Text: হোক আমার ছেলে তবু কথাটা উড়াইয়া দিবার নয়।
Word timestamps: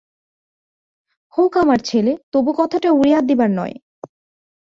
হোক 1.37 1.51
আমার 1.57 1.79
ছেলে 1.81 2.11
তবু 2.33 2.51
কথাটা 2.53 2.89
উড়াইয়া 2.91 3.19
দিবার 3.21 3.49
নয়। 3.51 3.75